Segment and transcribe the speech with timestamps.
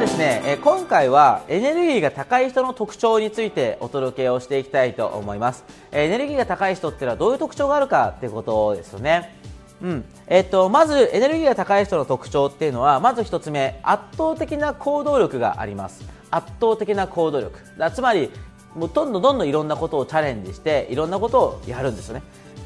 [0.00, 5.62] ですね、え今回はエネルギーが高い人の特徴についてお届けをしていきたいと思います。
[5.92, 9.36] えエネルギーが高い人ってのはどういう特徴があるかってことですよね。
[9.82, 10.04] うん。
[10.26, 16.02] えっと、まずエネルギーが高い人の特徴っていうのはまず1つ目圧倒的な行動力があります。
[16.30, 17.58] 圧倒的な行動力。
[17.76, 18.30] だつまり
[18.74, 22.22] もうどんどんどんどんいろんなことをチャレンジしていろんなことをやるんですよね。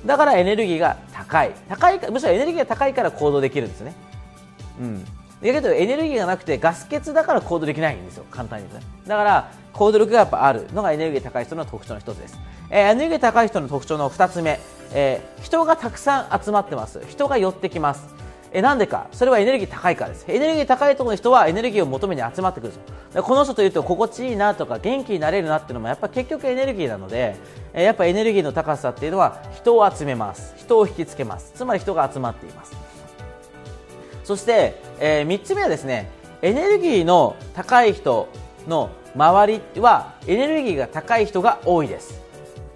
[0.07, 1.51] だからエネルギーが高い。
[1.69, 3.93] 高いむしろエネルギーが高いから行動できるんですね。
[4.81, 5.05] うん。
[5.53, 8.25] だけどエネルギーがなくてガス欠だから行動できないんですよ。
[8.31, 12.39] 簡単に言うとだから行動力がやっぱあるのがエネルギー高い人の特徴の一つです、
[12.71, 14.61] えー、エネルギー高い人の特徴の2つ目、
[14.93, 17.01] えー、人がたくさん集まってます。
[17.09, 18.15] 人が寄ってきます。
[18.57, 19.09] えなんでか。
[19.11, 20.25] それはエネルギー高いからです。
[20.29, 22.73] エネルギー高いところの人はエネルギーを求めに集まってくる
[23.13, 27.35] でこの人というと心地いいなとか元気になれるなっていうのもやっぱ結局エネルギーなので
[27.73, 30.55] えやっぱエネルギーの高さっていうのは人を集めます。
[30.57, 31.53] 人を引きつけます。
[31.57, 32.84] つまり人が集まっています。
[34.25, 36.11] そして、えー、3つ目はですね
[36.43, 38.29] エネルギーの高い人
[38.67, 42.21] の周りはエネルギーが高い人が多いです。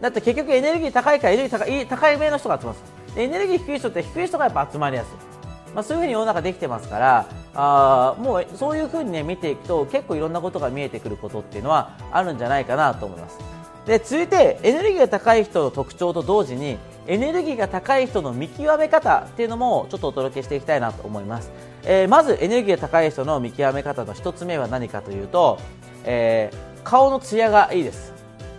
[0.00, 2.78] だって結局エネルギー高いからエネルギー高い高い目の人が集まる
[3.16, 5.28] エネルギー低い人って低い人がやっぱ集まりやすい。
[5.74, 13.38] まあ、そういうふうに世の中できてますからあもうそういうふうに、ね、見ていくと結構いろんなことが見えてくることっていうのはあるんじゃないかなと思います。
[13.86, 16.78] で続いてエネルギーが高い人の特徴と同時に
[17.08, 21.50] エネルギーが高い人の見極め方っていうのもちょっとお届けしていきたいなと思います、
[21.84, 25.58] えー、まずエネルギーが高い人の見極め方の1つ目は何かというと、
[26.04, 28.12] えー、顔のツヤがいいです。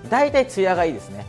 [0.10, 1.28] 大体ツヤがいいですね。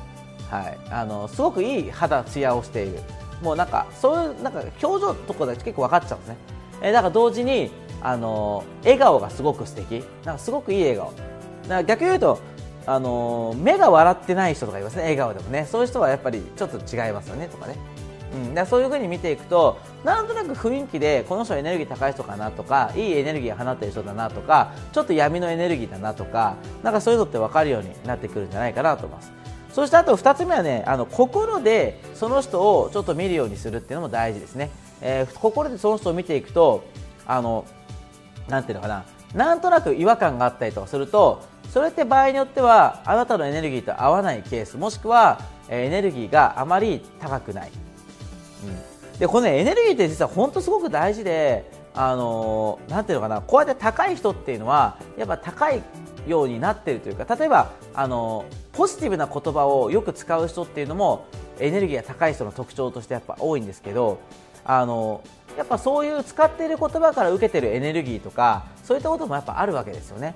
[0.51, 3.01] はい、あのすごくいい肌ツヤをしている。
[3.43, 6.37] もうなんかそういうなんか表情とかで結構分かっちゃうんですね、
[6.83, 7.71] えー、だから同時に
[8.03, 10.03] あの笑顔がすごく素敵。
[10.25, 10.97] なんかすごくいい笑
[11.69, 11.85] 顔。
[11.85, 12.39] 逆に言うと
[12.93, 15.03] あの目が笑ってない人とかいますね。
[15.03, 15.65] 笑顔でもね。
[15.71, 17.77] そういう人はやっぱりちょっと違いますよねとかね、
[18.35, 29.33] うん、だそういう風に見ていくとなんとなく雰囲気でこの人エネルギー高い人かなとかいいエネルギーを放っている人だなとかちょっと闇のエネルギーだなとかなんかそういうのって分かるようになってくるんじゃないかなと思います。
[29.73, 36.83] そしてあと2つ目はねあの心でその人をちょっと見るようにするっていうのも大事ですね、えー、心でその人を見ていくと
[37.25, 37.65] あの
[38.49, 39.05] なていうのかな。
[39.33, 47.71] なんとなく違和感があったりとかするとそれって場合によってはあなたのエネルギーと合わないケースもしくはエネルギーがあまり高くない、
[49.13, 55.83] うん、でこの、エネルギーって実は本当すごく大事であのー、なんていうのかなこうやって高い人っていうのはやっぱ高い
[56.27, 61.27] ようになっているというか例えばあのポジティブな言葉をよく使う人っていうのも
[61.59, 64.21] エネルギーが高い人の特徴としてやっぱ多いんですけど
[64.65, 65.23] あの
[65.57, 70.35] やっぱそういう使っている言葉から受けているエネルギーとかそういったこともやっぱあるわけですよね。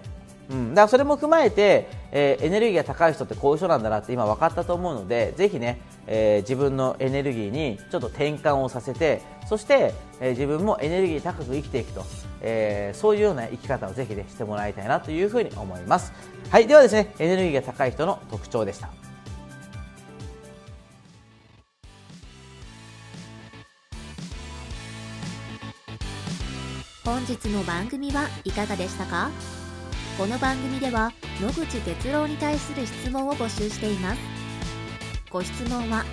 [0.50, 12.04] うん、だからそれも踏まえて、えー、エネルギーが高い人ってこういう人なんだなって今分かったと思うのでぜひね、えー、自分のエネルギーにちょっと転換をさせてそして、えー、自分もエネルギー高く生きていくと、
[12.42, 16.12] えー、そういうような生き方をぜひねしてもらいたいなというふうに思います。
[16.50, 16.66] はい。
[16.66, 18.90] ではですねエネルギーが高い人の特徴でした。
[27.04, 29.30] 本日の番組はいかがでしたか？
[30.16, 34.20] この番組では野口哲郎に対する質問を募集しています。
[35.28, 36.04] ご質問は